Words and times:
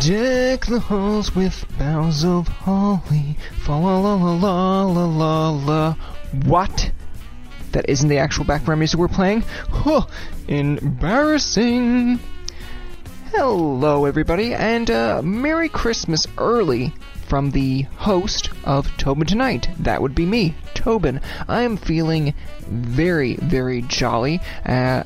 Deck 0.00 0.66
the 0.66 0.80
halls 0.80 1.34
with 1.34 1.66
boughs 1.78 2.24
of 2.24 2.48
holly. 2.48 3.36
Fa 3.64 3.72
la 3.72 3.98
la 3.98 4.14
la 4.14 4.32
la 4.32 4.84
la 4.84 5.04
la 5.04 5.50
la. 5.50 5.94
What? 6.44 6.90
That 7.72 7.88
isn't 7.88 8.08
the 8.08 8.18
actual 8.18 8.44
background 8.44 8.78
music 8.78 8.98
we're 8.98 9.08
playing? 9.08 9.42
Huh, 9.68 10.06
embarrassing. 10.48 12.18
Hello, 13.32 14.06
everybody, 14.06 14.54
and 14.54 14.90
uh, 14.90 15.22
Merry 15.22 15.68
Christmas 15.68 16.26
early 16.36 16.92
from 17.28 17.52
the 17.52 17.82
host 17.82 18.50
of 18.64 18.88
Tobin 18.96 19.24
Tonight. 19.24 19.68
That 19.78 20.02
would 20.02 20.16
be 20.16 20.26
me, 20.26 20.56
Tobin. 20.74 21.20
I 21.46 21.62
am 21.62 21.76
feeling 21.76 22.34
very, 22.66 23.36
very 23.36 23.82
jolly. 23.82 24.40
Uh, 24.66 25.04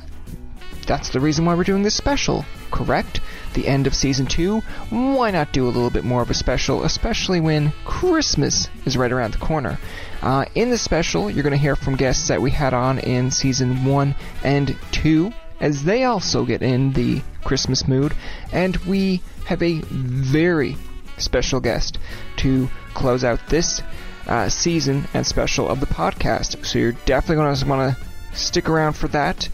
that's 0.87 1.09
the 1.09 1.19
reason 1.19 1.45
why 1.45 1.53
we're 1.53 1.65
doing 1.65 1.83
this 1.83 1.93
special, 1.93 2.43
correct? 2.71 3.21
The 3.53 3.67
end 3.67 3.85
of 3.85 3.93
season 3.93 4.25
two. 4.25 4.61
Why 4.89 5.29
not 5.29 5.53
do 5.53 5.65
a 5.65 5.67
little 5.67 5.91
bit 5.91 6.03
more 6.03 6.23
of 6.23 6.31
a 6.31 6.33
special, 6.33 6.83
especially 6.83 7.39
when 7.39 7.73
Christmas 7.85 8.69
is 8.85 8.97
right 8.97 9.11
around 9.11 9.35
the 9.35 9.45
corner? 9.45 9.77
Uh, 10.23 10.45
in 10.55 10.71
the 10.71 10.79
special, 10.79 11.29
you're 11.29 11.43
going 11.43 11.51
to 11.51 11.57
hear 11.57 11.75
from 11.75 11.95
guests 11.95 12.27
that 12.29 12.41
we 12.41 12.49
had 12.49 12.73
on 12.73 12.97
in 12.97 13.29
season 13.29 13.85
one 13.85 14.15
and 14.43 14.75
two 14.91 15.31
as 15.59 15.83
they 15.83 16.03
also 16.03 16.43
get 16.43 16.63
in 16.63 16.91
the 16.93 17.21
Christmas 17.45 17.87
mood, 17.87 18.13
and 18.51 18.75
we 18.77 19.21
have 19.45 19.63
a 19.63 19.79
very 19.81 20.75
special 21.17 21.61
guest 21.61 21.97
to 22.37 22.69
close 22.93 23.23
out 23.23 23.39
this 23.47 23.81
uh, 24.27 24.49
season 24.49 25.07
and 25.13 25.25
special 25.25 25.69
of 25.69 25.79
the 25.79 25.85
podcast. 25.85 26.65
So 26.65 26.79
you're 26.79 26.91
definitely 27.05 27.35
going 27.37 27.55
to 27.55 27.65
want 27.65 27.95
to 27.95 28.37
stick 28.37 28.67
around 28.67 28.93
for 28.93 29.07
that. 29.09 29.47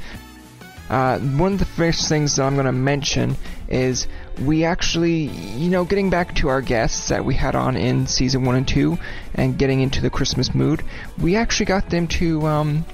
Uh, 0.89 1.19
one 1.19 1.53
of 1.53 1.59
the 1.59 1.65
first 1.65 2.09
things 2.09 2.35
that 2.35 2.43
I'm 2.43 2.55
going 2.55 2.65
to 2.65 2.71
mention 2.73 3.37
is 3.69 4.07
we 4.41 4.65
actually, 4.65 5.29
you 5.55 5.69
know, 5.69 5.85
getting 5.85 6.09
back 6.09 6.35
to 6.35 6.49
our 6.49 6.61
guests 6.61 7.07
that 7.07 7.23
we 7.23 7.33
had 7.33 7.55
on 7.55 7.77
in 7.77 8.07
season 8.07 8.43
one 8.43 8.55
and 8.55 8.67
two, 8.67 8.97
and 9.33 9.57
getting 9.57 9.79
into 9.79 10.01
the 10.01 10.09
Christmas 10.09 10.53
mood, 10.53 10.83
we 11.17 11.37
actually 11.37 11.67
got 11.67 11.89
them 11.89 12.07
to 12.07 12.45
um, 12.45 12.85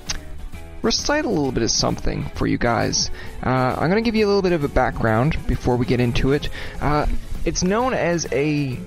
recite 0.82 1.26
a 1.26 1.30
little 1.30 1.52
bit 1.52 1.64
of 1.64 1.72
something 1.72 2.26
for 2.36 2.48
you 2.48 2.58
guys. 2.58 3.10
Uh, 3.44 3.76
I'm 3.78 3.90
going 3.90 4.04
to 4.04 4.08
give 4.08 4.16
you 4.16 4.26
a 4.26 4.30
little 4.30 4.42
bit 4.42 4.54
of 4.54 4.64
a 4.64 4.70
background 4.70 5.38
before 5.48 5.76
we 5.76 5.86
get 5.86 6.00
into 6.00 6.34
it. 6.34 6.50
Uh, 6.82 7.06
it's 7.46 7.64
known 7.64 7.94
as 7.94 8.28
a 8.32 8.78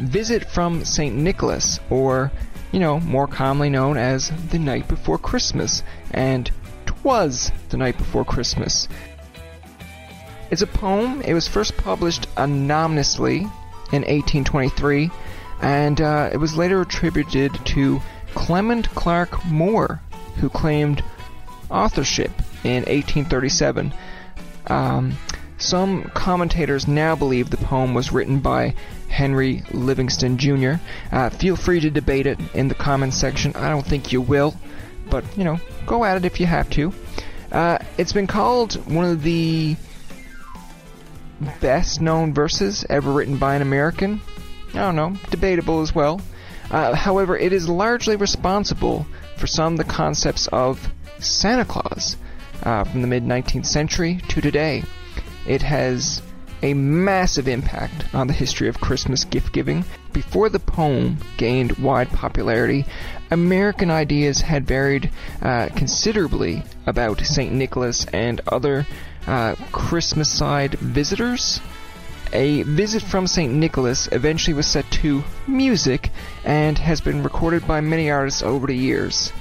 visit 0.00 0.44
from 0.44 0.84
St. 0.84 1.14
Nicholas, 1.14 1.80
or, 1.90 2.30
you 2.72 2.80
know, 2.80 3.00
more 3.00 3.26
commonly 3.26 3.70
known 3.70 3.96
as 3.96 4.30
the 4.50 4.58
night 4.58 4.88
before 4.88 5.18
Christmas, 5.18 5.82
and 6.10 6.50
twas 6.86 7.50
the 7.70 7.76
night 7.76 7.98
before 7.98 8.24
Christmas. 8.24 8.88
It's 10.50 10.62
a 10.62 10.66
poem. 10.66 11.22
It 11.22 11.34
was 11.34 11.48
first 11.48 11.76
published 11.76 12.26
anonymously 12.36 13.38
in 13.92 14.02
1823, 14.02 15.10
and 15.62 16.00
uh, 16.00 16.30
it 16.32 16.36
was 16.36 16.56
later 16.56 16.80
attributed 16.80 17.54
to 17.66 18.00
Clement 18.34 18.90
Clarke 18.90 19.44
Moore, 19.46 20.00
who 20.36 20.48
claimed 20.48 21.02
authorship 21.70 22.30
in 22.64 22.84
1837. 22.84 23.92
Um, 24.66 25.16
some 25.58 26.04
commentators 26.14 26.88
now 26.88 27.14
believe 27.14 27.50
the 27.50 27.56
poem 27.56 27.94
was 27.94 28.12
written 28.12 28.40
by 28.40 28.74
Henry 29.08 29.62
Livingston 29.70 30.38
Jr. 30.38 30.74
Uh, 31.12 31.30
feel 31.30 31.56
free 31.56 31.80
to 31.80 31.90
debate 31.90 32.26
it 32.26 32.38
in 32.54 32.68
the 32.68 32.74
comments 32.74 33.16
section. 33.16 33.54
I 33.54 33.68
don't 33.68 33.86
think 33.86 34.12
you 34.12 34.20
will, 34.20 34.56
but 35.08 35.24
you 35.36 35.44
know, 35.44 35.60
go 35.86 36.04
at 36.04 36.16
it 36.16 36.24
if 36.24 36.40
you 36.40 36.46
have 36.46 36.68
to. 36.70 36.92
Uh, 37.52 37.78
it's 37.98 38.12
been 38.12 38.26
called 38.26 38.74
one 38.92 39.04
of 39.04 39.22
the 39.22 39.76
best 41.60 42.00
known 42.00 42.32
verses 42.32 42.84
ever 42.88 43.12
written 43.12 43.36
by 43.36 43.54
an 43.54 43.62
American. 43.62 44.20
I 44.70 44.78
don't 44.78 44.96
know, 44.96 45.16
debatable 45.30 45.82
as 45.82 45.94
well. 45.94 46.20
Uh, 46.70 46.94
however, 46.94 47.36
it 47.36 47.52
is 47.52 47.68
largely 47.68 48.16
responsible 48.16 49.06
for 49.36 49.46
some 49.46 49.74
of 49.74 49.78
the 49.78 49.92
concepts 49.92 50.46
of 50.48 50.90
Santa 51.24 51.64
Claus 51.64 52.16
uh, 52.62 52.84
from 52.84 53.02
the 53.02 53.08
mid 53.08 53.24
19th 53.24 53.66
century 53.66 54.20
to 54.28 54.40
today. 54.40 54.82
It 55.46 55.62
has 55.62 56.22
a 56.62 56.74
massive 56.74 57.48
impact 57.48 58.14
on 58.14 58.28
the 58.28 58.32
history 58.32 58.68
of 58.68 58.80
Christmas 58.80 59.24
gift 59.24 59.52
giving. 59.52 59.84
Before 60.12 60.48
the 60.48 60.60
poem 60.60 61.18
gained 61.36 61.72
wide 61.78 62.10
popularity, 62.10 62.84
American 63.30 63.90
ideas 63.90 64.40
had 64.40 64.66
varied 64.66 65.10
uh, 65.40 65.70
considerably 65.74 66.62
about 66.86 67.20
St. 67.20 67.52
Nicholas 67.52 68.06
and 68.12 68.40
other 68.46 68.86
uh, 69.26 69.56
Christmas 69.72 70.30
side 70.30 70.74
visitors. 70.74 71.60
A 72.32 72.62
visit 72.62 73.02
from 73.02 73.26
St. 73.26 73.52
Nicholas 73.52 74.08
eventually 74.12 74.54
was 74.54 74.66
set 74.66 74.90
to 74.92 75.22
music 75.46 76.10
and 76.44 76.78
has 76.78 77.00
been 77.00 77.22
recorded 77.22 77.66
by 77.66 77.80
many 77.80 78.10
artists 78.10 78.42
over 78.42 78.68
the 78.68 78.76
years, 78.76 79.32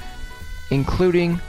including 0.71 1.39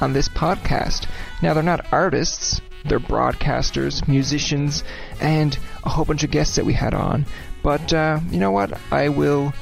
on 0.00 0.12
this 0.12 0.28
podcast. 0.28 1.06
Now, 1.42 1.54
they're 1.54 1.62
not 1.62 1.92
artists, 1.92 2.60
they're 2.84 3.00
broadcasters, 3.00 4.06
musicians, 4.08 4.84
and 5.20 5.58
a 5.84 5.88
whole 5.88 6.04
bunch 6.04 6.24
of 6.24 6.30
guests 6.30 6.56
that 6.56 6.64
we 6.64 6.72
had 6.72 6.94
on. 6.94 7.26
But 7.62 7.92
uh, 7.92 8.20
you 8.30 8.38
know 8.38 8.50
what? 8.50 8.78
I 8.90 9.08
will 9.08 9.52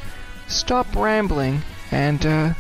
stop 0.47 0.95
rambling 0.95 1.63
and 1.91 2.25
uh, 2.25 2.55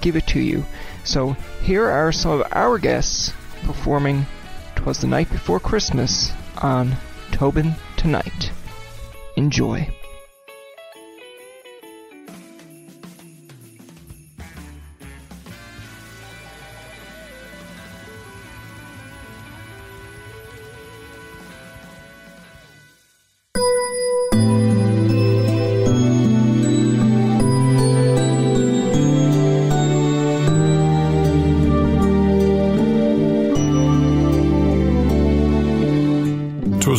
give 0.00 0.16
it 0.16 0.26
to 0.28 0.40
you. 0.40 0.64
So, 1.04 1.32
here 1.62 1.88
are 1.88 2.12
some 2.12 2.32
of 2.32 2.46
our 2.52 2.78
guests 2.78 3.32
performing 3.62 4.26
Twas 4.76 5.00
the 5.00 5.06
Night 5.06 5.30
Before 5.30 5.60
Christmas 5.60 6.32
on 6.58 6.96
Tobin 7.32 7.74
Tonight. 7.96 8.52
Enjoy. 9.36 9.88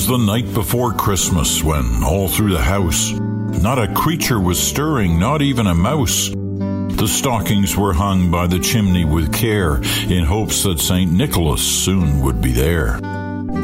The 0.09 0.17
night 0.17 0.51
before 0.55 0.91
Christmas 0.91 1.63
when, 1.63 2.03
all 2.03 2.27
through 2.27 2.51
the 2.51 2.59
house, 2.59 3.11
not 3.61 3.77
a 3.77 3.93
creature 3.93 4.39
was 4.39 4.57
stirring, 4.57 5.19
not 5.19 5.43
even 5.43 5.67
a 5.67 5.75
mouse. 5.75 6.29
The 6.29 7.07
stockings 7.07 7.77
were 7.77 7.93
hung 7.93 8.31
by 8.31 8.47
the 8.47 8.57
chimney 8.57 9.05
with 9.05 9.31
care, 9.31 9.75
in 10.09 10.25
hopes 10.25 10.63
that 10.63 10.79
St. 10.79 11.11
Nicholas 11.11 11.61
soon 11.61 12.21
would 12.21 12.41
be 12.41 12.51
there. 12.51 12.99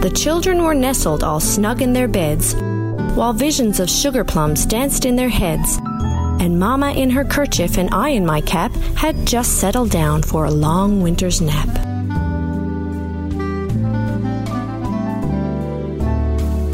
The 0.02 0.14
children 0.16 0.62
were 0.62 0.75
nestled 0.75 1.24
all 1.24 1.40
snug 1.40 1.81
in 1.81 1.94
their 1.94 2.08
beds, 2.08 2.54
while 3.16 3.34
visions 3.34 3.80
of 3.80 3.90
sugar 3.90 4.24
plums 4.24 4.68
danced 4.68 5.06
in 5.06 5.16
their 5.16 5.30
heads. 5.30 5.80
And 6.40 6.60
Mamma 6.60 6.92
in 6.92 7.10
her 7.10 7.25
kerchief 7.25 7.80
and 7.80 7.92
I 7.92 8.10
in 8.10 8.24
my 8.24 8.42
cap 8.42 8.72
had 8.96 9.25
just 9.25 9.60
settled 9.60 9.90
down 9.90 10.22
for 10.22 10.46
a 10.46 10.52
long 10.52 11.02
winter's 11.02 11.42
nap. 11.42 11.95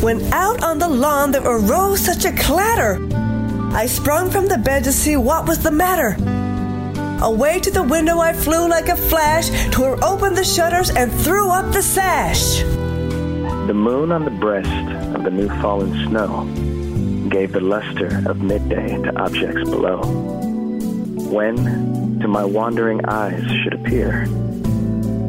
When 0.01 0.21
out 0.33 0.63
on 0.63 0.79
the 0.79 0.87
lawn 0.87 1.31
there 1.31 1.45
arose 1.45 2.01
such 2.01 2.25
a 2.25 2.31
clatter, 2.31 2.97
I 3.71 3.85
sprung 3.85 4.31
from 4.31 4.47
the 4.47 4.57
bed 4.57 4.83
to 4.85 4.91
see 4.91 5.15
what 5.15 5.47
was 5.47 5.59
the 5.59 5.71
matter. 5.71 6.17
Away 7.23 7.59
to 7.59 7.69
the 7.69 7.83
window 7.83 8.17
I 8.19 8.33
flew 8.33 8.67
like 8.67 8.89
a 8.89 8.97
flash, 8.97 9.49
tore 9.69 10.03
open 10.03 10.33
the 10.33 10.43
shutters 10.43 10.89
and 10.89 11.11
threw 11.11 11.51
up 11.51 11.71
the 11.71 11.83
sash. 11.83 12.61
The 13.67 13.75
moon 13.75 14.11
on 14.11 14.25
the 14.25 14.31
breast 14.31 15.15
of 15.15 15.23
the 15.23 15.29
new 15.29 15.47
fallen 15.61 15.93
snow 16.07 16.45
gave 17.29 17.51
the 17.51 17.61
luster 17.61 18.23
of 18.27 18.41
midday 18.41 18.97
to 19.03 19.15
objects 19.21 19.69
below. 19.69 20.01
When 21.29 22.19
to 22.21 22.27
my 22.27 22.43
wandering 22.43 23.05
eyes 23.05 23.45
should 23.63 23.75
appear 23.75 24.25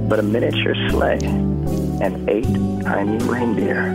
but 0.08 0.18
a 0.18 0.22
miniature 0.22 0.74
sleigh 0.90 1.24
and 1.24 2.28
eight 2.28 2.44
tiny 2.84 3.16
reindeer. 3.24 3.94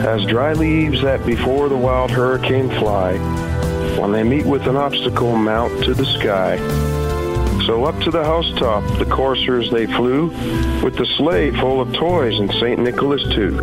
As 0.00 0.24
dry 0.24 0.54
leaves 0.54 1.02
that 1.02 1.24
before 1.26 1.68
the 1.68 1.76
wild 1.76 2.10
hurricane 2.10 2.70
fly, 2.70 3.18
when 3.98 4.12
they 4.12 4.22
meet 4.22 4.46
with 4.46 4.66
an 4.66 4.76
obstacle 4.76 5.36
mount 5.36 5.84
to 5.84 5.92
the 5.92 6.06
sky. 6.06 6.56
So 7.66 7.84
up 7.84 8.00
to 8.04 8.10
the 8.10 8.24
housetop 8.24 8.98
the 8.98 9.04
coursers 9.04 9.70
they 9.70 9.86
flew, 9.86 10.28
with 10.82 10.96
the 10.96 11.04
sleigh 11.18 11.50
full 11.50 11.82
of 11.82 11.92
toys 11.92 12.38
and 12.38 12.50
St. 12.52 12.80
Nicholas 12.80 13.22
too. 13.34 13.62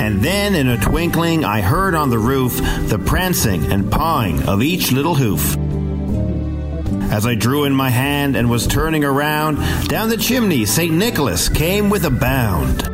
And 0.00 0.22
then 0.22 0.56
in 0.56 0.68
a 0.68 0.76
twinkling 0.76 1.44
I 1.44 1.60
heard 1.60 1.94
on 1.94 2.10
the 2.10 2.18
roof 2.18 2.56
the 2.88 2.98
prancing 2.98 3.70
and 3.70 3.90
pawing 3.92 4.42
of 4.48 4.60
each 4.60 4.90
little 4.90 5.14
hoof. 5.14 5.56
As 7.12 7.26
I 7.26 7.36
drew 7.36 7.62
in 7.62 7.72
my 7.72 7.90
hand 7.90 8.34
and 8.34 8.50
was 8.50 8.66
turning 8.66 9.04
around, 9.04 9.58
down 9.88 10.08
the 10.08 10.16
chimney 10.16 10.64
St. 10.64 10.92
Nicholas 10.92 11.48
came 11.48 11.90
with 11.90 12.04
a 12.04 12.10
bound. 12.10 12.93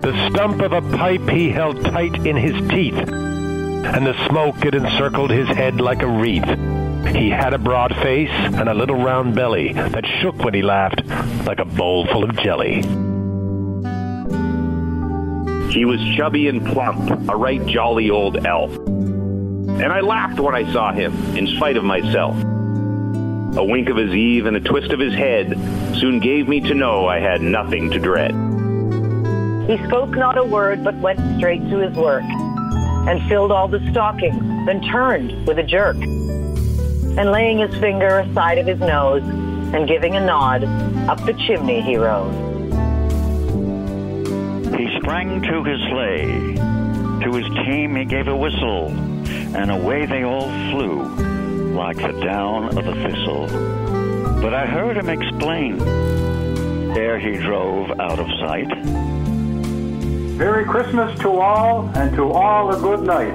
The 0.00 0.30
stump 0.30 0.62
of 0.62 0.72
a 0.72 0.80
pipe 0.96 1.28
he 1.28 1.50
held 1.50 1.84
tight 1.84 2.26
in 2.26 2.34
his 2.34 2.56
teeth, 2.70 2.94
and 2.94 4.06
the 4.06 4.28
smoke 4.28 4.64
it 4.64 4.74
encircled 4.74 5.30
his 5.30 5.46
head 5.48 5.78
like 5.78 6.00
a 6.00 6.06
wreath. 6.06 6.48
He 7.14 7.28
had 7.28 7.52
a 7.52 7.58
broad 7.58 7.94
face 7.96 8.30
and 8.30 8.68
a 8.68 8.72
little 8.72 8.96
round 8.96 9.34
belly 9.34 9.74
that 9.74 10.06
shook 10.22 10.42
when 10.42 10.54
he 10.54 10.62
laughed 10.62 11.04
like 11.44 11.58
a 11.58 11.66
bowl 11.66 12.06
full 12.06 12.24
of 12.24 12.34
jelly. 12.38 12.76
He 15.70 15.84
was 15.84 16.00
chubby 16.16 16.48
and 16.48 16.64
plump, 16.66 17.28
a 17.28 17.36
right 17.36 17.64
jolly 17.66 18.08
old 18.08 18.46
elf. 18.46 18.74
And 18.76 19.92
I 19.92 20.00
laughed 20.00 20.40
when 20.40 20.54
I 20.54 20.70
saw 20.72 20.92
him, 20.92 21.12
in 21.36 21.46
spite 21.46 21.76
of 21.76 21.84
myself. 21.84 22.36
A 23.56 23.64
wink 23.64 23.90
of 23.90 23.98
his 23.98 24.14
eve 24.14 24.46
and 24.46 24.56
a 24.56 24.60
twist 24.60 24.92
of 24.92 24.98
his 24.98 25.12
head 25.12 25.52
soon 25.96 26.20
gave 26.20 26.48
me 26.48 26.60
to 26.60 26.74
know 26.74 27.06
I 27.06 27.20
had 27.20 27.42
nothing 27.42 27.90
to 27.90 27.98
dread. 27.98 28.59
He 29.66 29.76
spoke 29.86 30.10
not 30.10 30.36
a 30.38 30.44
word, 30.44 30.82
but 30.82 30.94
went 30.96 31.20
straight 31.36 31.62
to 31.70 31.78
his 31.78 31.96
work, 31.96 32.24
and 32.24 33.22
filled 33.28 33.52
all 33.52 33.68
the 33.68 33.80
stockings, 33.90 34.66
then 34.66 34.80
turned 34.82 35.46
with 35.46 35.58
a 35.58 35.62
jerk. 35.62 35.96
And 35.96 37.30
laying 37.32 37.58
his 37.58 37.74
finger 37.80 38.20
aside 38.20 38.58
of 38.58 38.66
his 38.66 38.80
nose, 38.80 39.22
and 39.22 39.86
giving 39.86 40.16
a 40.16 40.24
nod, 40.24 40.64
up 41.08 41.24
the 41.24 41.34
chimney 41.34 41.80
he 41.80 41.96
rose. 41.96 42.34
He 44.76 44.98
sprang 44.98 45.42
to 45.42 45.64
his 45.64 45.80
sleigh. 45.90 46.54
To 47.24 47.34
his 47.34 47.46
team 47.66 47.96
he 47.96 48.04
gave 48.04 48.28
a 48.28 48.36
whistle, 48.36 48.88
and 48.88 49.70
away 49.70 50.06
they 50.06 50.24
all 50.24 50.48
flew, 50.70 51.04
like 51.74 51.98
the 51.98 52.12
down 52.24 52.78
of 52.78 52.86
a 52.86 52.94
thistle. 52.94 53.46
But 54.40 54.54
I 54.54 54.66
heard 54.66 54.96
him 54.96 55.10
explain, 55.10 55.80
ere 56.96 57.18
he 57.18 57.36
drove 57.36 57.90
out 58.00 58.18
of 58.18 58.26
sight. 58.40 59.19
Merry 60.40 60.64
Christmas 60.64 61.16
to 61.20 61.28
all, 61.28 61.86
and 61.96 62.16
to 62.16 62.32
all 62.32 62.74
a 62.74 62.80
good 62.80 63.02
night. 63.02 63.34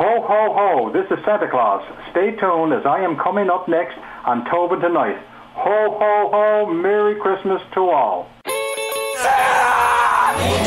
Ho, 0.00 0.24
ho, 0.26 0.54
ho, 0.56 0.90
this 0.94 1.04
is 1.10 1.22
Santa 1.26 1.50
Claus. 1.50 1.84
Stay 2.10 2.30
tuned 2.36 2.72
as 2.72 2.86
I 2.86 3.00
am 3.00 3.18
coming 3.18 3.50
up 3.50 3.68
next 3.68 3.98
on 4.24 4.46
Tobin 4.50 4.80
Tonight. 4.80 5.18
Ho, 5.52 5.98
ho, 6.00 6.30
ho, 6.32 6.72
Merry 6.72 7.20
Christmas 7.20 7.60
to 7.74 7.80
all. 7.80 8.26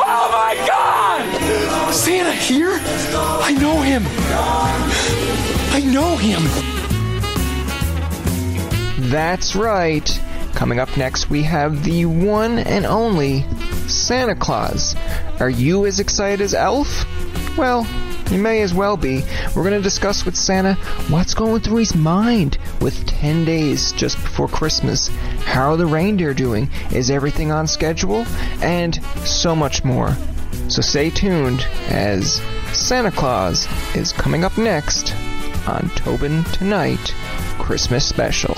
Oh 0.07 0.29
my 0.31 0.53
God! 0.67 1.91
Santa 1.91 2.33
here? 2.33 2.79
I 3.41 3.51
know 3.59 3.81
him. 3.81 4.03
I 5.73 5.81
know 5.91 6.17
him. 6.17 6.43
That's 9.09 9.55
right. 9.55 10.21
Coming 10.55 10.79
up 10.79 10.95
next, 10.97 11.29
we 11.29 11.43
have 11.43 11.83
the 11.83 12.05
one 12.05 12.59
and 12.59 12.85
only 12.85 13.41
Santa 13.87 14.35
Claus. 14.35 14.95
Are 15.39 15.49
you 15.49 15.85
as 15.85 15.99
excited 15.99 16.41
as 16.41 16.53
Elf? 16.53 17.05
Well, 17.57 17.85
you 18.31 18.39
may 18.39 18.61
as 18.61 18.73
well 18.73 18.97
be. 18.97 19.23
We're 19.55 19.63
going 19.63 19.75
to 19.75 19.81
discuss 19.81 20.25
with 20.25 20.35
Santa 20.35 20.75
what's 21.09 21.33
going 21.33 21.61
through 21.61 21.77
his 21.77 21.93
mind 21.93 22.57
with 22.81 23.05
10 23.05 23.45
days 23.45 23.91
just 23.91 24.15
before 24.15 24.47
Christmas. 24.47 25.09
How 25.43 25.73
are 25.73 25.77
the 25.77 25.85
reindeer 25.85 26.33
doing? 26.33 26.69
Is 26.91 27.11
everything 27.11 27.51
on 27.51 27.67
schedule? 27.67 28.25
And 28.61 28.95
so 29.25 29.55
much 29.55 29.83
more. 29.83 30.15
So 30.69 30.81
stay 30.81 31.09
tuned 31.09 31.67
as 31.89 32.41
Santa 32.71 33.11
Claus 33.11 33.67
is 33.95 34.11
coming 34.13 34.43
up 34.43 34.57
next 34.57 35.13
on 35.67 35.89
Tobin 35.95 36.43
Tonight 36.45 37.13
Christmas 37.59 38.05
Special. 38.05 38.55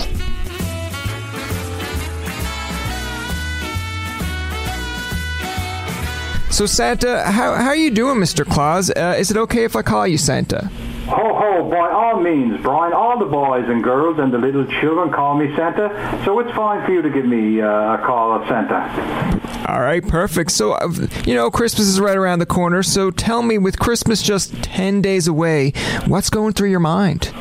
So 6.58 6.66
Santa, 6.66 7.22
how 7.22 7.54
how 7.54 7.68
are 7.68 7.76
you 7.76 7.92
doing, 7.92 8.18
Mr. 8.18 8.44
Claus? 8.44 8.90
Uh, 8.90 9.14
is 9.16 9.30
it 9.30 9.38
okay 9.38 9.64
if 9.64 9.76
I 9.76 9.84
call 9.84 10.08
you 10.08 10.18
Santa? 10.18 10.72
Ho, 11.06 11.36
ho, 11.36 11.70
by 11.70 11.92
all 11.92 12.20
means, 12.20 12.60
Brian. 12.64 12.94
All 12.94 13.20
the 13.20 13.28
boys 13.28 13.66
and 13.68 13.84
girls 13.84 14.18
and 14.18 14.34
the 14.34 14.40
little 14.40 14.66
children 14.82 15.12
call 15.12 15.38
me 15.38 15.56
Santa, 15.56 16.22
so 16.26 16.40
it's 16.40 16.50
fine 16.56 16.84
for 16.84 16.94
you 16.94 17.04
to 17.04 17.12
give 17.12 17.26
me 17.28 17.62
uh, 17.62 17.68
a 17.68 18.04
call 18.04 18.34
of 18.34 18.48
Santa. 18.48 19.70
All 19.72 19.82
right, 19.82 20.02
perfect. 20.06 20.50
So, 20.50 20.72
uh, 20.72 20.92
you 21.28 21.36
know, 21.36 21.52
Christmas 21.52 21.88
is 21.88 22.00
right 22.00 22.18
around 22.18 22.40
the 22.40 22.48
corner. 22.48 22.82
So 22.82 23.12
tell 23.12 23.44
me, 23.44 23.60
with 23.60 23.78
Christmas 23.78 24.24
just 24.24 24.52
10 24.64 25.04
days 25.04 25.28
away, 25.28 25.74
what's 26.08 26.32
going 26.32 26.54
through 26.54 26.72
your 26.72 26.80
mind? 26.80 27.32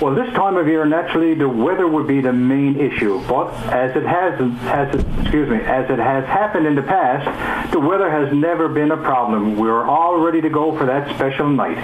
Well, 0.00 0.14
this 0.14 0.32
time 0.34 0.56
of 0.56 0.68
year, 0.68 0.84
naturally, 0.84 1.34
the 1.34 1.48
weather 1.48 1.88
would 1.88 2.06
be 2.06 2.20
the 2.20 2.32
main 2.32 2.78
issue. 2.78 3.20
But 3.26 3.52
as 3.66 3.96
it 3.96 4.04
has, 4.04 4.38
has 4.62 4.94
excuse 5.20 5.48
me, 5.48 5.56
as 5.56 5.90
it 5.90 5.98
has 5.98 6.24
happened 6.24 6.66
in 6.68 6.76
the 6.76 6.82
past, 6.82 7.72
the 7.72 7.80
weather 7.80 8.08
has 8.08 8.32
never 8.32 8.68
been 8.68 8.92
a 8.92 8.96
problem. 8.96 9.56
We're 9.56 9.84
all 9.84 10.20
ready 10.20 10.40
to 10.40 10.50
go 10.50 10.76
for 10.78 10.86
that 10.86 11.12
special 11.16 11.48
night. 11.48 11.78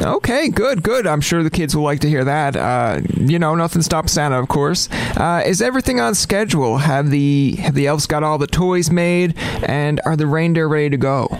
Okay, 0.00 0.48
good, 0.48 0.84
good. 0.84 1.08
I'm 1.08 1.20
sure 1.20 1.42
the 1.42 1.50
kids 1.50 1.74
will 1.74 1.82
like 1.82 2.00
to 2.00 2.08
hear 2.08 2.24
that. 2.24 2.54
Uh, 2.54 3.00
you 3.16 3.40
know, 3.40 3.56
nothing 3.56 3.82
stops 3.82 4.12
Santa, 4.12 4.38
of 4.38 4.46
course. 4.46 4.88
Uh, 5.16 5.42
is 5.44 5.60
everything 5.60 5.98
on 5.98 6.14
schedule? 6.14 6.78
Have 6.78 7.10
the 7.10 7.56
have 7.56 7.74
the 7.74 7.88
elves 7.88 8.06
got 8.06 8.22
all 8.22 8.38
the 8.38 8.46
toys 8.46 8.92
made, 8.92 9.36
and 9.64 10.00
are 10.04 10.16
the 10.16 10.28
reindeer 10.28 10.68
ready 10.68 10.90
to 10.90 10.96
go? 10.96 11.36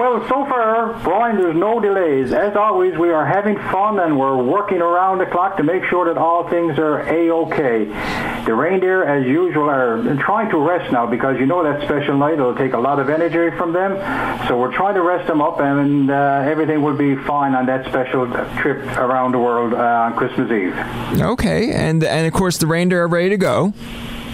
Well, 0.00 0.26
so 0.30 0.46
far, 0.46 0.94
Brian, 1.04 1.36
there's 1.36 1.54
no 1.54 1.78
delays. 1.78 2.32
As 2.32 2.56
always, 2.56 2.96
we 2.96 3.10
are 3.10 3.26
having 3.26 3.56
fun 3.70 4.00
and 4.00 4.18
we're 4.18 4.42
working 4.42 4.80
around 4.80 5.18
the 5.18 5.26
clock 5.26 5.58
to 5.58 5.62
make 5.62 5.84
sure 5.84 6.06
that 6.06 6.16
all 6.16 6.48
things 6.48 6.78
are 6.78 7.00
a-okay. 7.00 7.84
The 8.46 8.54
reindeer, 8.54 9.04
as 9.04 9.26
usual, 9.26 9.68
are 9.68 10.02
trying 10.16 10.48
to 10.52 10.56
rest 10.56 10.90
now 10.90 11.04
because 11.04 11.38
you 11.38 11.44
know 11.44 11.62
that 11.64 11.82
special 11.82 12.16
night 12.16 12.38
will 12.38 12.54
take 12.54 12.72
a 12.72 12.78
lot 12.78 12.98
of 12.98 13.10
energy 13.10 13.54
from 13.58 13.74
them. 13.74 13.92
So 14.48 14.58
we're 14.58 14.74
trying 14.74 14.94
to 14.94 15.02
rest 15.02 15.26
them 15.26 15.42
up 15.42 15.60
and 15.60 16.10
uh, 16.10 16.48
everything 16.48 16.80
will 16.80 16.96
be 16.96 17.14
fine 17.14 17.54
on 17.54 17.66
that 17.66 17.84
special 17.84 18.26
trip 18.56 18.78
around 18.96 19.32
the 19.32 19.38
world 19.38 19.74
uh, 19.74 19.76
on 19.76 20.16
Christmas 20.16 20.50
Eve. 20.50 21.20
Okay, 21.20 21.72
and 21.72 22.02
and 22.02 22.26
of 22.26 22.32
course 22.32 22.56
the 22.56 22.66
reindeer 22.66 23.02
are 23.02 23.08
ready 23.08 23.28
to 23.28 23.36
go. 23.36 23.74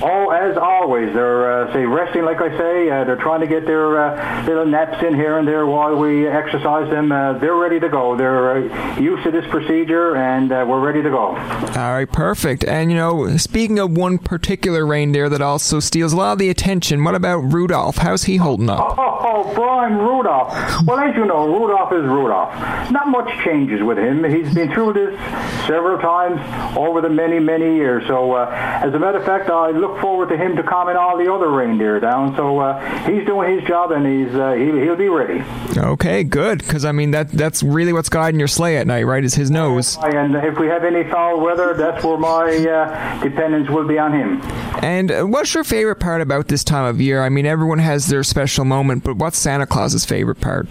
Oh, 0.03 0.31
as 0.31 0.57
always, 0.59 1.12
they're 1.15 1.69
uh, 1.69 1.73
say 1.73 1.85
resting, 1.87 2.25
like 2.25 2.41
I 2.41 2.50
say. 2.57 2.91
Uh, 2.91 3.05
they're 3.05 3.17
trying 3.17 3.41
to 3.41 3.47
get 3.47 3.65
their 3.65 3.99
uh, 3.99 4.47
little 4.47 4.67
naps 4.67 5.03
in 5.03 5.15
here 5.15 5.38
and 5.38 5.49
there 5.49 5.67
while 5.67 5.97
we 5.97 6.26
exercise 6.26 6.91
them. 6.91 7.11
Uh, 7.11 7.38
they're 7.38 7.57
ready 7.57 7.81
to 7.81 7.88
go. 7.88 8.17
They're 8.17 8.59
uh, 8.59 9.00
used 9.00 9.25
to 9.25 9.31
this 9.31 9.47
procedure, 9.50 10.17
and 10.17 10.53
uh, 10.53 10.67
we're 10.69 10.81
ready 10.81 11.03
to 11.03 11.09
go. 11.09 11.29
All 11.29 11.93
right, 11.93 12.11
perfect. 12.11 12.65
And 12.65 12.91
you 12.91 12.97
know, 12.97 13.37
speaking 13.38 13.79
of 13.79 13.97
one 13.97 14.19
particular 14.19 14.87
reindeer 14.87 15.31
that 15.31 15.41
also 15.41 15.81
steals 15.81 16.12
a 16.12 16.17
lot 16.17 16.33
of 16.33 16.38
the 16.38 16.50
attention, 16.50 17.03
what 17.03 17.15
about 17.15 17.38
Rudolph? 17.38 17.99
How's 17.99 18.25
he 18.25 18.37
holding 18.37 18.69
up? 18.69 18.99
Oh, 18.99 19.19
oh 19.23 19.55
Brian 19.55 19.97
Rudolph. 19.97 20.53
Well, 20.87 20.99
as 20.99 21.17
you 21.17 21.25
know, 21.25 21.47
Rudolph 21.47 21.93
is 21.93 22.05
Rudolph. 22.05 22.53
Not 22.91 23.09
much 23.09 23.29
changes 23.45 23.83
with 23.83 23.99
him. 23.99 24.25
He's 24.25 24.53
been 24.55 24.73
through 24.73 24.93
this 24.93 25.19
several 25.67 25.99
times 25.99 26.41
over 26.76 27.00
the 27.00 27.09
many, 27.11 27.38
many 27.38 27.76
years. 27.76 28.07
So, 28.07 28.33
uh, 28.33 28.50
as 28.85 28.93
a 28.93 28.99
matter 28.99 29.19
of 29.19 29.25
fact, 29.25 29.49
I 29.49 29.71
look 29.71 29.86
forward 30.00 30.28
to 30.31 30.37
him 30.37 30.57
to 30.57 30.62
calming 30.62 30.97
all 30.97 31.16
the 31.16 31.33
other 31.33 31.50
reindeer 31.50 32.00
down. 32.00 32.35
So 32.37 32.59
uh, 32.59 33.09
he's 33.09 33.25
doing 33.26 33.59
his 33.59 33.66
job, 33.69 33.90
and 33.93 34.07
he's 34.07 34.35
uh, 34.35 34.52
he, 34.52 34.66
he'll 34.81 34.97
be 34.97 35.09
ready. 35.09 35.43
Okay, 35.76 36.25
good. 36.25 36.59
Because 36.59 36.85
I 36.85 36.93
mean, 36.93 37.11
that 37.12 37.31
that's 37.31 37.62
really 37.62 37.93
what's 37.93 38.09
guiding 38.09 38.38
your 38.38 38.49
sleigh 38.49 38.76
at 38.76 38.87
night, 38.87 39.05
right? 39.05 39.23
Is 39.25 39.35
his 39.35 39.50
nose. 39.50 39.97
And 40.02 40.35
if 40.35 40.59
we 40.59 40.66
have 40.69 40.85
any 40.85 41.09
foul 41.11 41.40
weather, 41.40 41.75
that's 41.75 42.05
where 42.05 42.19
my 42.19 42.57
uh, 42.57 43.23
dependence 43.23 43.69
will 43.69 43.87
be 43.87 43.99
on 43.99 44.12
him. 44.12 44.40
And 44.83 45.11
uh, 45.11 45.25
what's 45.25 45.55
your 45.55 45.64
favorite 45.64 45.97
part 45.97 46.21
about 46.21 46.49
this 46.49 46.64
time 46.64 46.85
of 46.85 47.00
year? 47.00 47.23
I 47.23 47.28
mean, 47.28 47.47
everyone 47.47 47.78
has 47.78 48.09
their 48.09 48.23
special 48.23 48.64
moment, 48.64 49.05
but 49.05 49.16
what's 49.16 49.38
Santa 49.38 49.66
Claus's 49.66 50.05
favorite 50.05 50.40
part? 50.40 50.66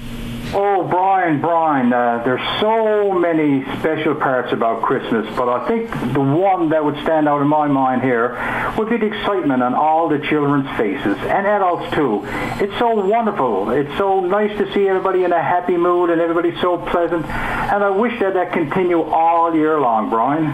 Oh, 0.77 0.84
Brian, 0.84 1.39
Brian, 1.39 1.94
uh, 1.94 2.22
there's 2.25 2.41
so 2.60 3.13
many 3.17 3.63
special 3.79 4.13
parts 4.13 4.51
about 4.51 4.82
Christmas, 4.82 5.25
but 5.38 5.48
I 5.48 5.65
think 5.70 5.89
the 6.13 6.20
one 6.20 6.67
that 6.72 6.84
would 6.84 7.01
stand 7.01 7.29
out 7.29 7.41
in 7.41 7.48
my 7.48 7.65
mind 7.65 8.01
here 8.01 8.36
would 8.77 8.89
be 8.89 8.98
the 8.98 9.05
excitement 9.05 9.63
on 9.63 9.74
all 9.74 10.10
the 10.10 10.20
children's 10.20 10.67
faces, 10.75 11.15
and 11.15 11.48
adults 11.48 11.96
too. 11.96 12.24
It's 12.62 12.77
so 12.77 12.94
wonderful. 12.94 13.70
It's 13.70 13.98
so 13.98 14.20
nice 14.20 14.51
to 14.58 14.74
see 14.74 14.86
everybody 14.89 15.24
in 15.24 15.32
a 15.32 15.41
happy 15.41 15.77
mood 15.77 16.10
and 16.10 16.20
everybody 16.20 16.53
so 16.60 16.77
pleasant, 16.77 17.25
and 17.25 17.82
I 17.82 17.89
wish 17.89 18.20
that 18.20 18.34
that 18.34 18.51
continue 18.51 19.01
all 19.01 19.55
year 19.55 19.79
long, 19.79 20.10
Brian. 20.10 20.53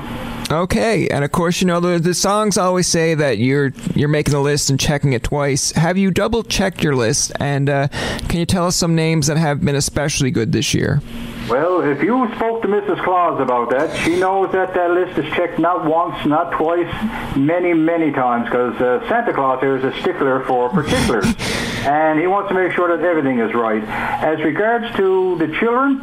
Okay, 0.52 1.08
and 1.08 1.24
of 1.24 1.32
course, 1.32 1.62
you 1.62 1.68
know 1.68 1.80
the 1.80 1.98
the 1.98 2.14
songs 2.14 2.58
always 2.58 2.86
say 2.86 3.16
that 3.16 3.38
you're 3.38 3.72
you're 3.96 4.10
making 4.10 4.34
the 4.34 4.42
list 4.42 4.70
and 4.70 4.78
checking 4.78 5.14
it 5.14 5.24
twice. 5.24 5.72
Have 5.72 5.98
you 5.98 6.12
double 6.12 6.44
checked 6.44 6.84
your 6.84 6.94
list? 6.94 7.32
And 7.40 7.70
uh, 7.70 7.88
can 8.28 8.40
you 8.40 8.46
tell 8.46 8.68
us 8.68 8.76
some 8.76 8.94
names 8.94 9.28
that 9.28 9.38
have 9.38 9.64
been 9.64 9.76
especially 9.78 10.30
good 10.30 10.52
this 10.52 10.74
year? 10.74 11.02
Well, 11.48 11.82
if 11.82 12.04
you 12.04 12.30
spoke 12.36 12.62
to 12.64 12.68
Mrs. 12.68 13.02
Claus 13.04 13.42
about 13.42 13.70
that, 13.72 13.96
she 14.04 14.18
knows 14.18 14.52
that 14.52 14.74
that 14.74 14.92
list 14.92 15.18
is 15.18 15.26
checked 15.34 15.58
not 15.58 15.86
once, 15.86 16.26
not 16.26 16.52
twice, 16.52 16.88
many, 17.36 17.74
many 17.74 18.12
times, 18.12 18.46
because 18.46 18.76
uh, 18.82 19.08
Santa 19.10 19.34
Claus 19.34 19.60
here 19.62 19.78
is 19.78 19.84
a 19.84 19.98
stickler 20.02 20.44
for 20.46 20.70
particulars, 20.70 21.26
and 21.86 22.20
he 22.20 22.28
wants 22.28 22.50
to 22.50 22.56
make 22.56 22.74
sure 22.74 22.96
that 22.96 23.04
everything 23.06 23.40
is 23.40 23.54
right. 23.54 23.84
As 23.84 24.40
regards 24.44 24.96
to 24.98 25.38
the 25.40 25.48
children, 25.60 26.00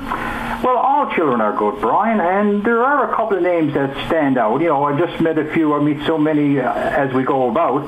well, 0.62 0.77
all 0.77 1.11
children 1.15 1.41
are 1.41 1.57
good, 1.57 1.81
Brian, 1.81 2.21
and 2.21 2.65
there 2.65 2.83
are 2.83 3.12
a 3.12 3.17
couple 3.17 3.37
of 3.37 3.43
names 3.43 3.75
that 3.75 3.95
stand 4.07 4.38
out. 4.38 4.61
You 4.61 4.69
know, 4.69 4.85
I 4.85 4.99
just 4.99 5.21
met 5.21 5.38
a 5.38 5.53
few. 5.53 5.75
I 5.75 5.81
meet 5.81 6.05
so 6.07 6.19
many 6.19 6.59
uh, 6.61 6.73
as 6.73 7.12
we 7.12 7.23
go 7.23 7.50
about. 7.50 7.85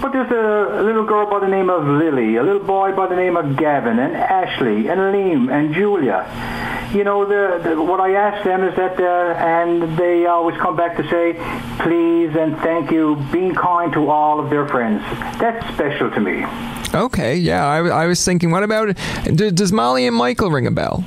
But 0.00 0.12
there's 0.12 0.30
a, 0.30 0.80
a 0.80 0.82
little 0.82 1.04
girl 1.04 1.30
by 1.30 1.40
the 1.40 1.48
name 1.48 1.70
of 1.70 1.86
Lily, 1.86 2.36
a 2.36 2.42
little 2.42 2.64
boy 2.64 2.92
by 2.92 3.06
the 3.06 3.16
name 3.16 3.36
of 3.36 3.56
Gavin, 3.56 3.98
and 3.98 4.14
Ashley, 4.16 4.88
and 4.88 5.00
Liam, 5.00 5.52
and 5.52 5.74
Julia 5.74 6.26
you 6.94 7.04
know, 7.04 7.24
the, 7.24 7.70
the, 7.70 7.82
what 7.82 8.00
I 8.00 8.12
ask 8.12 8.44
them 8.44 8.62
is 8.64 8.76
that, 8.76 9.00
uh, 9.00 9.34
and 9.38 9.96
they 9.96 10.26
always 10.26 10.56
come 10.58 10.76
back 10.76 10.96
to 10.98 11.08
say, 11.08 11.32
please 11.82 12.36
and 12.36 12.56
thank 12.58 12.90
you, 12.90 13.16
being 13.32 13.54
kind 13.54 13.92
to 13.94 14.10
all 14.10 14.40
of 14.40 14.50
their 14.50 14.68
friends. 14.68 15.02
That's 15.38 15.66
special 15.74 16.10
to 16.10 16.20
me. 16.20 16.44
Okay, 16.94 17.36
yeah, 17.36 17.66
I, 17.66 17.78
I 17.78 18.06
was 18.06 18.22
thinking, 18.22 18.50
what 18.50 18.62
about 18.62 18.94
does 19.24 19.72
Molly 19.72 20.06
and 20.06 20.14
Michael 20.14 20.50
ring 20.50 20.66
a 20.66 20.70
bell? 20.70 21.04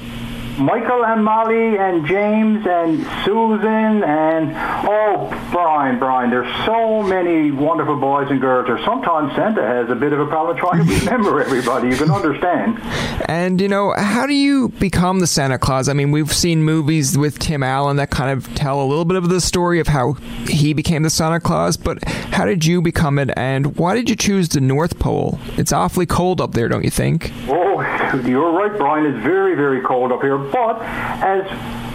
Michael 0.58 1.06
and 1.06 1.24
Molly 1.24 1.78
and 1.78 2.08
James 2.08 2.66
and 2.66 3.06
Susan 3.26 4.04
and 4.04 4.54
oh 4.88 5.28
Brian, 5.52 6.00
Brian, 6.00 6.30
there's 6.30 6.66
so 6.66 7.04
many 7.04 7.52
wonderful 7.52 7.98
boys 7.98 8.30
and 8.30 8.40
girls. 8.40 8.70
Or 8.70 8.78
sometimes 8.86 9.36
Santa 9.36 9.62
has 9.62 9.90
a 9.90 9.96
bit 9.96 10.14
of 10.14 10.20
a 10.20 10.26
problem 10.28 10.58
trying 10.58 10.86
to 10.86 10.94
remember 11.00 11.42
everybody. 11.46 11.90
You 11.90 11.98
can 11.98 12.10
understand. 12.10 12.80
And 13.30 13.60
you 13.60 13.68
know, 13.68 13.94
how 13.98 14.26
do 14.26 14.34
you 14.34 14.70
become 14.70 15.20
the 15.20 15.28
Santa 15.28 15.58
Claus? 15.58 15.90
I 15.90 15.94
mean, 15.94 16.12
we've 16.12 16.32
seen 16.32 16.64
movies 16.64 17.18
with 17.18 17.38
Tim 17.40 17.62
Allen 17.62 17.98
that 17.98 18.10
kind 18.10 18.32
of 18.32 18.54
tell 18.56 18.82
a 18.82 18.86
little 18.86 19.06
bit 19.06 19.18
of 19.18 19.28
the 19.28 19.42
story 19.42 19.80
of 19.80 19.88
how 19.88 20.14
he 20.48 20.74
became 20.74 21.04
the 21.04 21.10
Santa 21.10 21.40
Claus. 21.42 21.76
But 21.76 22.04
how 22.06 22.46
did 22.46 22.66
you 22.66 22.82
become 22.82 23.20
it? 23.20 23.30
And 23.36 23.76
why 23.78 23.96
did 23.96 24.10
you 24.10 24.16
choose 24.16 24.50
the 24.50 24.62
North 24.62 25.00
Pole? 25.00 25.38
It's 25.58 25.74
awfully 25.74 26.06
cold 26.06 26.40
up 26.40 26.54
there, 26.54 26.70
don't 26.70 26.84
you 26.84 26.92
think? 26.92 27.32
Oh, 27.50 28.22
you're 28.26 28.52
right, 28.52 28.78
Brian. 28.78 29.06
It's 29.06 29.24
very, 29.24 29.56
very 29.56 29.82
cold 29.82 30.12
up 30.12 30.22
here. 30.22 30.45
But 30.52 30.82
as 30.82 31.46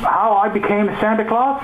how 0.03 0.41
I 0.43 0.49
became 0.49 0.87
Santa 1.01 1.25
Claus? 1.25 1.63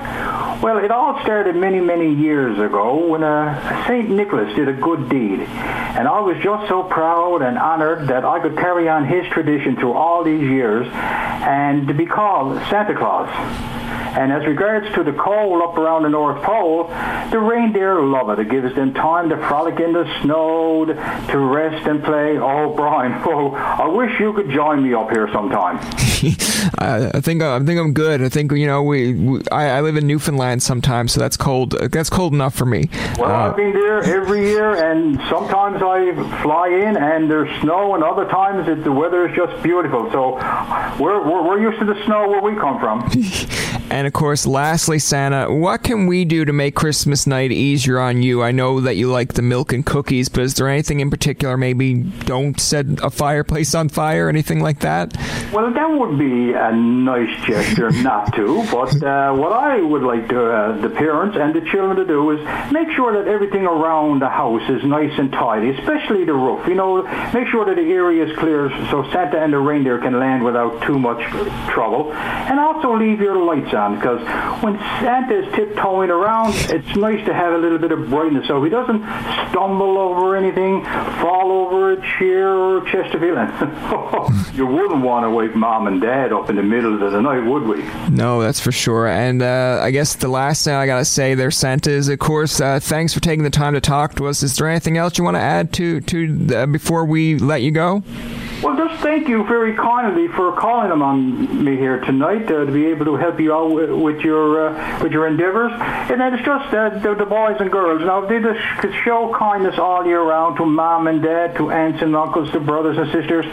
Well, 0.61 0.77
it 0.77 0.91
all 0.91 1.19
started 1.21 1.55
many, 1.55 1.79
many 1.79 2.13
years 2.13 2.57
ago 2.59 3.07
when 3.07 3.23
uh, 3.23 3.87
St. 3.87 4.09
Nicholas 4.09 4.55
did 4.55 4.67
a 4.67 4.73
good 4.73 5.09
deed. 5.09 5.41
And 5.41 6.07
I 6.07 6.19
was 6.19 6.37
just 6.43 6.67
so 6.69 6.83
proud 6.83 7.41
and 7.41 7.57
honored 7.57 8.07
that 8.07 8.25
I 8.25 8.39
could 8.39 8.55
carry 8.55 8.87
on 8.87 9.07
his 9.07 9.25
tradition 9.31 9.75
through 9.75 9.93
all 9.93 10.23
these 10.23 10.41
years 10.41 10.87
and 10.91 11.87
to 11.87 11.93
be 11.93 12.05
called 12.05 12.57
Santa 12.69 12.95
Claus. 12.95 13.29
And 14.17 14.31
as 14.31 14.45
regards 14.45 14.93
to 14.95 15.03
the 15.03 15.13
cold 15.13 15.61
up 15.61 15.77
around 15.77 16.03
the 16.03 16.09
North 16.09 16.41
Pole, 16.43 16.87
the 17.31 17.39
reindeer 17.39 18.01
love 18.01 18.29
it. 18.31 18.39
It 18.39 18.49
gives 18.49 18.73
them 18.73 18.93
time 18.93 19.29
to 19.29 19.37
frolic 19.37 19.79
in 19.79 19.93
the 19.93 20.05
snow, 20.21 20.85
to 20.85 21.37
rest 21.37 21.87
and 21.87 22.03
play. 22.03 22.37
Oh, 22.37 22.73
Brian, 22.75 23.13
oh, 23.25 23.53
I 23.53 23.87
wish 23.87 24.19
you 24.19 24.33
could 24.33 24.49
join 24.49 24.83
me 24.83 24.93
up 24.93 25.11
here 25.11 25.29
sometime. 25.31 26.06
I 26.79 27.19
think 27.21 27.43
I 27.43 27.59
think 27.63 27.79
I'm 27.79 27.93
good. 27.93 28.21
I 28.21 28.29
think 28.29 28.51
you 28.51 28.65
know 28.65 28.81
we, 28.83 29.13
we 29.13 29.41
I, 29.51 29.77
I, 29.77 29.81
live 29.81 29.97
in 29.97 30.07
Newfoundland 30.07 30.63
sometimes, 30.63 31.11
so 31.11 31.19
that's 31.19 31.37
cold. 31.37 31.71
That's 31.91 32.09
cold 32.09 32.33
enough 32.33 32.55
for 32.55 32.65
me. 32.65 32.89
Well, 33.19 33.31
uh, 33.31 33.49
I've 33.49 33.55
been 33.55 33.73
there 33.73 34.01
every 34.03 34.49
year, 34.49 34.73
and 34.73 35.19
sometimes 35.29 35.81
I 35.83 36.13
fly 36.41 36.69
in 36.69 36.97
and 36.97 37.29
there's 37.29 37.49
snow, 37.61 37.95
and 37.95 38.03
other 38.03 38.25
times 38.25 38.67
it, 38.67 38.83
the 38.83 38.91
weather 38.91 39.29
is 39.29 39.35
just 39.35 39.61
beautiful. 39.61 40.09
So 40.11 40.35
we're, 40.99 41.21
we're, 41.21 41.43
we're 41.43 41.61
used 41.61 41.79
to 41.79 41.85
the 41.85 42.03
snow 42.05 42.27
where 42.29 42.41
we 42.41 42.55
come 42.55 42.79
from. 42.79 43.09
and 43.89 44.05
of 44.05 44.13
course, 44.13 44.45
lastly, 44.45 44.99
Santa, 44.99 45.51
what 45.53 45.83
can 45.83 46.07
we 46.07 46.25
do 46.25 46.43
to 46.45 46.51
make 46.51 46.75
Christmas 46.75 47.25
night 47.25 47.51
easier 47.51 47.99
on 47.99 48.21
you? 48.21 48.43
I 48.43 48.51
know 48.51 48.81
that 48.81 48.95
you 48.95 49.09
like 49.09 49.33
the 49.33 49.41
milk 49.41 49.71
and 49.71 49.85
cookies, 49.85 50.27
but 50.27 50.41
is 50.41 50.55
there 50.55 50.67
anything 50.67 50.99
in 50.99 51.09
particular? 51.09 51.55
Maybe 51.55 51.95
don't 51.95 52.59
set 52.59 52.85
a 53.01 53.09
fireplace 53.09 53.73
on 53.73 53.89
fire, 53.89 54.27
anything 54.27 54.59
like 54.59 54.79
that? 54.79 55.15
Well, 55.53 55.71
that 55.71 55.89
would 55.89 56.19
be 56.19 56.53
a 56.53 56.71
nice 56.73 57.45
gesture 57.45 57.91
not 58.03 58.33
to. 58.35 58.65
But 58.71 59.01
uh, 59.01 59.33
what 59.33 59.53
I 59.53 59.81
would 59.81 60.03
like 60.03 60.27
to, 60.29 60.51
uh, 60.51 60.81
the 60.81 60.89
parents 60.89 61.37
and 61.39 61.53
the 61.53 61.61
children 61.61 61.95
to 61.95 62.05
do 62.05 62.31
is 62.31 62.71
make 62.71 62.89
sure 62.91 63.13
that 63.13 63.31
everything 63.31 63.65
around 63.65 64.21
the 64.21 64.29
house 64.29 64.67
is 64.69 64.83
nice 64.83 65.17
and 65.17 65.31
tidy, 65.31 65.69
especially 65.69 66.25
the 66.25 66.33
roof. 66.33 66.67
You 66.67 66.75
know, 66.75 67.03
make 67.31 67.47
sure 67.47 67.65
that 67.65 67.75
the 67.75 67.89
area 67.91 68.25
is 68.25 68.37
clear 68.37 68.69
so 68.91 69.09
Santa 69.11 69.41
and 69.41 69.53
the 69.53 69.59
reindeer 69.59 69.97
can 69.99 70.19
land 70.19 70.43
without 70.43 70.81
too 70.83 70.99
much 70.99 71.21
trouble. 71.69 72.11
And 72.13 72.59
also 72.59 72.95
leave 72.97 73.21
your 73.21 73.37
lights 73.37 73.73
on 73.77 73.95
because 73.95 74.21
when 74.63 74.77
Santa 74.99 75.39
is 75.39 75.55
tiptoeing 75.55 76.09
around, 76.09 76.53
it's 76.69 76.95
nice 76.95 77.25
to 77.25 77.33
have 77.33 77.53
a 77.53 77.57
little 77.57 77.77
bit 77.77 77.91
of 77.91 78.09
brightness 78.09 78.47
so 78.47 78.63
he 78.63 78.69
doesn't 78.69 79.01
stumble 79.49 79.97
over 79.97 80.35
anything, 80.35 80.83
fall 81.21 81.51
over 81.51 81.93
a 81.93 82.01
chair 82.17 82.49
or 82.49 82.81
chest 82.81 83.13
of 83.13 83.21
Chesterfield. 83.21 84.53
you 84.55 84.65
wouldn't 84.65 85.01
want 85.03 85.25
to 85.25 85.29
wake 85.29 85.55
mom 85.55 85.87
and 85.87 86.01
dad 86.01 86.33
up 86.33 86.49
in 86.49 86.55
the 86.55 86.63
middle 86.63 87.01
of 87.01 87.11
the 87.11 87.21
night, 87.21 87.45
would 87.45 87.63
we? 87.63 87.83
No, 88.09 88.41
that's 88.41 88.59
for 88.59 88.71
sure. 88.71 89.07
And 89.07 89.41
uh, 89.41 89.79
I 89.81 89.91
guess 89.91 90.15
the 90.15 90.27
last 90.27 90.63
thing 90.63 90.73
I 90.73 90.85
gotta 90.85 91.05
say 91.05 91.35
there, 91.35 91.51
Santa, 91.51 91.91
is 91.91 92.09
of 92.09 92.19
course, 92.19 92.59
uh, 92.59 92.79
thanks 92.79 93.13
for 93.13 93.19
taking 93.19 93.43
the 93.43 93.49
time 93.49 93.73
to 93.73 93.81
talk 93.81 94.15
to 94.15 94.27
us. 94.27 94.43
Is 94.43 94.55
there 94.57 94.67
anything 94.67 94.97
else 94.97 95.17
you 95.17 95.23
want 95.23 95.35
to 95.35 95.41
add 95.41 95.73
to 95.73 96.01
to 96.01 96.55
uh, 96.55 96.65
before 96.65 97.05
we 97.05 97.37
let 97.37 97.61
you 97.61 97.71
go? 97.71 98.03
Well, 98.63 98.75
just 98.75 99.03
thank 99.03 99.27
you 99.27 99.45
very 99.45 99.75
kindly 99.75 100.27
for 100.29 100.51
calling 100.53 100.91
on 100.91 101.63
me 101.63 101.77
here 101.77 101.99
tonight 101.99 102.51
uh, 102.51 102.65
to 102.65 102.71
be 102.71 102.87
able 102.87 103.05
to 103.05 103.15
help 103.15 103.39
you 103.39 103.53
out 103.53 103.71
with, 103.71 103.91
with 103.91 104.21
your 104.21 104.69
uh, 104.69 105.03
with 105.03 105.11
your 105.11 105.27
endeavours. 105.27 105.71
And 105.75 106.21
it's 106.21 106.43
just 106.43 106.73
uh, 106.73 106.89
the, 106.97 107.13
the, 107.13 107.25
boys 107.25 107.57
and 107.59 107.71
girls. 107.71 108.01
Now, 108.01 108.25
they 108.25 108.39
just 108.39 108.59
show 109.03 109.31
kindness 109.37 109.77
all 109.77 110.07
year 110.07 110.21
round 110.23 110.57
to 110.57 110.65
mom 110.65 111.07
and 111.07 111.21
dad, 111.21 111.55
to 111.57 111.71
aunts 111.71 112.01
and 112.01 112.15
uncles, 112.15 112.49
to 112.51 112.59
brothers 112.59 112.97
and 112.97 113.11
sisters. 113.11 113.45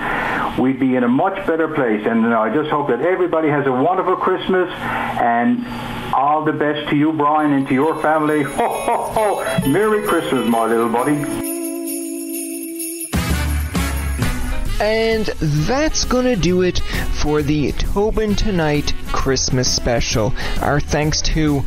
We'd 0.58 0.80
be 0.80 0.96
in 0.96 1.04
a 1.04 1.08
much 1.08 1.46
better 1.46 1.68
place. 1.68 2.06
And 2.06 2.26
I 2.32 2.54
just 2.54 2.70
hope 2.70 2.88
that 2.88 3.02
everybody 3.02 3.48
has 3.48 3.66
a 3.66 3.72
wonderful 3.72 4.16
Christmas 4.16 4.70
and 4.70 5.66
all 6.14 6.44
the 6.44 6.52
best 6.52 6.88
to 6.90 6.96
you, 6.96 7.12
Brian, 7.12 7.52
and 7.52 7.68
to 7.68 7.74
your 7.74 8.00
family. 8.00 8.42
Ho, 8.42 8.68
ho, 8.68 9.02
ho. 9.12 9.68
Merry 9.68 10.06
Christmas, 10.06 10.48
my 10.48 10.64
little 10.64 10.88
buddy. 10.88 11.63
And 14.84 15.24
that's 15.40 16.04
gonna 16.04 16.36
do 16.36 16.60
it 16.60 16.80
for 17.22 17.40
the 17.40 17.72
Tobin 17.72 18.34
Tonight 18.34 18.92
Christmas 19.06 19.74
special. 19.74 20.34
Our 20.60 20.78
thanks 20.78 21.22
to 21.22 21.64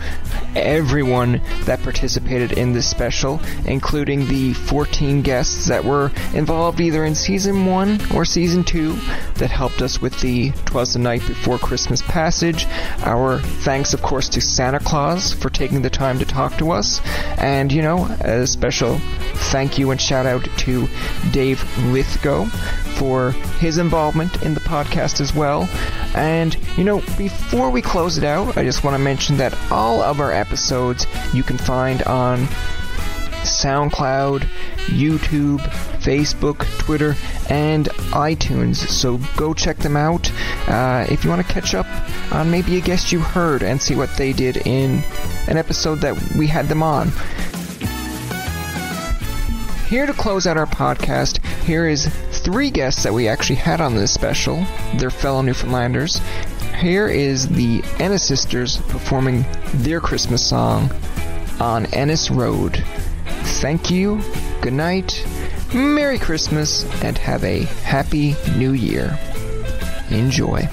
everyone 0.55 1.41
that 1.65 1.81
participated 1.81 2.51
in 2.51 2.73
this 2.73 2.87
special, 2.87 3.41
including 3.65 4.27
the 4.27 4.53
14 4.53 5.23
guests 5.23 5.65
that 5.65 5.83
were 5.83 6.11
involved 6.35 6.79
either 6.79 7.05
in 7.05 7.15
season 7.15 7.65
1 7.65 7.99
or 8.13 8.23
season 8.23 8.63
2 8.63 8.93
that 9.37 9.49
helped 9.49 9.81
us 9.81 9.99
with 9.99 10.21
the 10.21 10.51
Twas 10.65 10.93
the 10.93 10.99
Night 10.99 11.25
Before 11.25 11.57
Christmas 11.57 12.03
passage. 12.03 12.67
Our 12.99 13.39
thanks, 13.39 13.95
of 13.95 14.03
course, 14.03 14.29
to 14.29 14.41
Santa 14.41 14.79
Claus 14.79 15.33
for 15.33 15.49
taking 15.49 15.81
the 15.81 15.89
time 15.89 16.19
to 16.19 16.25
talk 16.25 16.55
to 16.57 16.69
us. 16.69 17.01
And, 17.39 17.71
you 17.71 17.81
know, 17.81 18.05
a 18.21 18.45
special 18.45 18.99
thank 19.49 19.79
you 19.79 19.89
and 19.89 19.99
shout 19.99 20.27
out 20.27 20.43
to 20.57 20.87
Dave 21.31 21.63
Lithgow 21.87 22.45
for 22.97 23.31
his 23.59 23.77
involvement 23.77 24.43
in 24.43 24.53
the 24.53 24.59
podcast 24.59 25.21
as 25.21 25.33
well. 25.33 25.69
And, 26.15 26.57
you 26.77 26.83
know, 26.83 26.99
before 27.17 27.69
we 27.69 27.81
close 27.81 28.17
it 28.17 28.23
out, 28.23 28.57
I 28.57 28.63
just 28.63 28.83
want 28.83 28.95
to 28.95 29.03
mention 29.03 29.37
that 29.37 29.55
all 29.71 30.01
of 30.01 30.19
our 30.19 30.31
episodes 30.31 31.05
you 31.33 31.43
can 31.43 31.57
find 31.57 32.01
on 32.03 32.47
SoundCloud, 33.47 34.41
YouTube, 34.87 35.59
Facebook, 36.01 36.65
Twitter, 36.79 37.15
and 37.49 37.87
iTunes. 38.11 38.75
So 38.75 39.19
go 39.35 39.53
check 39.53 39.77
them 39.77 39.95
out 39.95 40.31
uh, 40.67 41.05
if 41.09 41.23
you 41.23 41.29
want 41.29 41.45
to 41.45 41.53
catch 41.53 41.73
up 41.73 41.85
on 42.31 42.51
maybe 42.51 42.77
a 42.77 42.81
guest 42.81 43.11
you 43.11 43.19
heard 43.19 43.63
and 43.63 43.81
see 43.81 43.95
what 43.95 44.15
they 44.17 44.33
did 44.33 44.57
in 44.67 45.03
an 45.47 45.57
episode 45.57 45.99
that 45.99 46.35
we 46.35 46.47
had 46.47 46.67
them 46.67 46.83
on. 46.83 47.11
Here 49.87 50.05
to 50.05 50.13
close 50.13 50.45
out 50.45 50.57
our 50.57 50.65
podcast, 50.65 51.43
here 51.63 51.87
is 51.87 52.07
three 52.47 52.71
guests 52.71 53.03
that 53.03 53.13
we 53.13 53.27
actually 53.27 53.57
had 53.57 53.81
on 53.81 53.93
this 53.93 54.13
special. 54.13 54.65
They're 54.95 55.09
fellow 55.09 55.41
Newfoundlanders. 55.41 56.21
Here 56.75 57.09
is 57.09 57.49
the 57.49 57.83
Ennis 57.99 58.23
sisters 58.23 58.77
performing 58.87 59.45
their 59.73 59.99
Christmas 59.99 60.47
song 60.47 60.89
on 61.59 61.87
Ennis 61.87 62.31
Road. 62.31 62.81
Thank 63.59 63.91
you, 63.91 64.21
good 64.61 64.71
night, 64.71 65.27
Merry 65.73 66.17
Christmas, 66.17 66.85
and 67.03 67.17
have 67.17 67.43
a 67.43 67.63
Happy 67.83 68.33
New 68.55 68.71
Year. 68.71 69.19
Enjoy. 70.09 70.69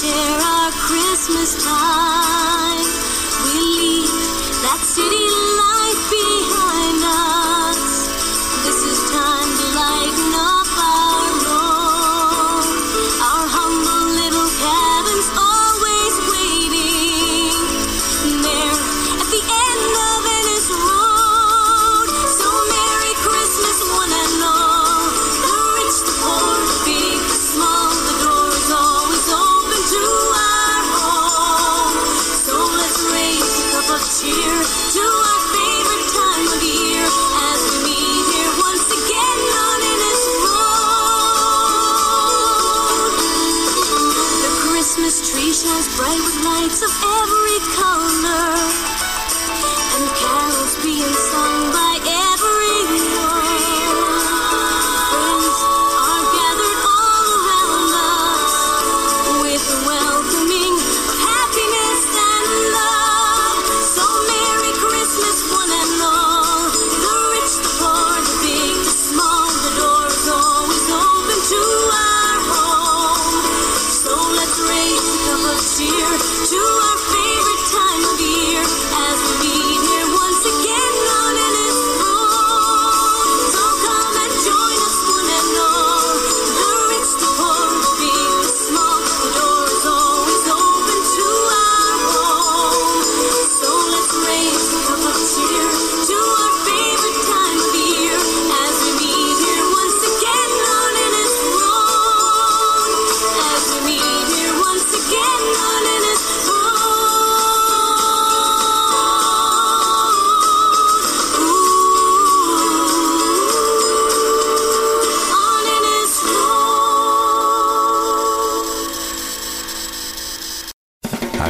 Share 0.00 0.38
our 0.38 0.70
Christmas 0.70 1.64
time. 1.64 2.86
We 3.42 3.58
leave 3.58 4.10
that 4.62 4.78
city 4.86 5.27
bright 45.86 46.27